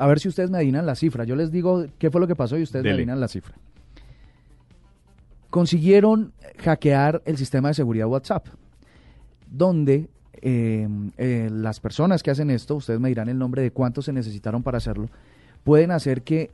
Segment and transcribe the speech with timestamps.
[0.00, 1.24] a ver si ustedes me adivinan la cifra.
[1.24, 3.54] Yo les digo qué fue lo que pasó y ustedes me adivinan la cifra.
[5.50, 8.46] Consiguieron hackear el sistema de seguridad WhatsApp,
[9.50, 10.08] donde
[10.40, 14.12] eh, eh, las personas que hacen esto, ustedes me dirán el nombre de cuántos se
[14.14, 15.10] necesitaron para hacerlo,
[15.64, 16.50] pueden hacer que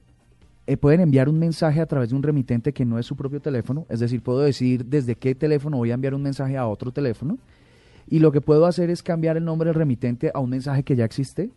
[0.66, 3.38] eh, pueden enviar un mensaje a través de un remitente que no es su propio
[3.40, 6.90] teléfono, es decir, puedo decir desde qué teléfono voy a enviar un mensaje a otro
[6.90, 7.38] teléfono
[8.08, 10.96] y lo que puedo hacer es cambiar el nombre del remitente a un mensaje que
[10.96, 11.50] ya existe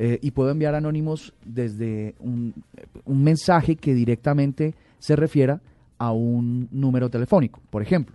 [0.00, 2.54] eh, y puedo enviar anónimos desde un,
[3.04, 5.60] un mensaje que directamente se refiera
[5.98, 7.60] a un número telefónico.
[7.68, 8.14] Por ejemplo,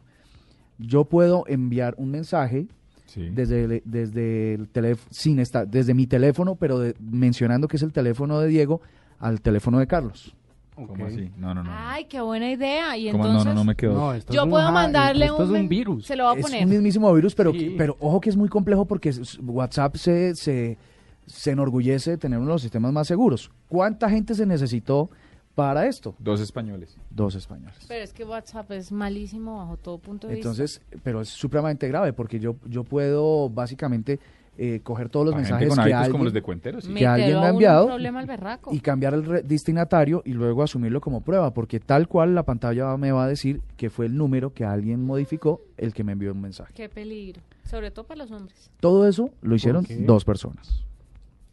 [0.79, 2.67] yo puedo enviar un mensaje
[3.05, 3.29] Sí.
[3.31, 7.83] desde, el- desde, el teléfono, sin esta- desde mi teléfono, pero de- mencionando que es
[7.83, 8.81] el teléfono de Diego
[9.19, 10.33] al teléfono de Carlos.
[10.73, 11.29] ¿Cómo así?
[11.37, 11.69] No, no, no.
[11.71, 12.97] Ay, qué buena idea.
[12.97, 13.93] Y ¿Cómo entonces no, no, no me quedó.
[13.93, 16.05] No, esto yo es un puedo mandarle esto un, es un virus.
[16.07, 16.63] Se lo voy a Es poner.
[16.63, 17.75] un mismísimo virus, pero, Sí.
[17.77, 19.11] pero ojo que es muy complejo porque
[19.45, 20.77] WhatsApp se, se,
[21.25, 23.51] se enorgullece de tener uno de los sistemas más seguros.
[23.67, 25.09] ¿Cuánta gente se necesitó
[25.55, 26.15] para esto?
[26.19, 26.97] Dos españoles.
[27.09, 27.77] Dos españoles.
[27.87, 32.13] Pero es que WhatsApp es malísimo bajo todo punto de Entonces, pero es supremamente grave
[32.13, 34.19] porque yo, yo puedo básicamente
[34.55, 36.83] eh, coger todos los mensajes con que alguien, como los de cuenteros.
[36.83, 36.89] sí.
[36.89, 36.99] vista.
[36.99, 38.71] que alguien me ha enviado Un problema al berraco.
[38.71, 43.11] y cambiar el destinatario y luego asumirlo como prueba, porque tal cual la pantalla me
[43.11, 46.41] va a decir que fue el número que alguien modificó el que me envió un
[46.41, 46.71] mensaje.
[46.75, 47.41] Qué peligro.
[47.63, 48.69] Sobre todo para los hombres.
[48.79, 50.85] Todo eso lo hicieron dos personas.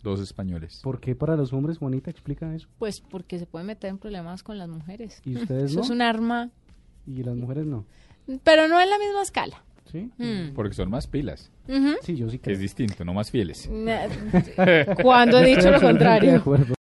[0.02, 0.80] Dos españoles.
[0.82, 2.68] ¿Por qué para los hombres, Juanita, explica eso?
[2.78, 5.20] Pues porque se puede meter en problemas con las mujeres.
[5.24, 5.84] ¿Y ustedes Eso no?
[5.84, 6.50] es un arma,
[7.06, 7.84] ¿Y las mujeres no?
[8.44, 9.62] pero no en la misma escala.
[9.90, 10.08] ¿Sí?
[10.18, 10.54] Mm.
[10.54, 11.50] Porque son más pilas.
[12.02, 13.68] Sí, yo sí que es distinto, no más fieles.
[15.02, 16.36] Cuando he dicho lo Estoy absolutamente de contrario.
[16.36, 16.74] acuerdo.